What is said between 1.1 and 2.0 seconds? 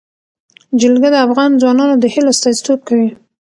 د افغان ځوانانو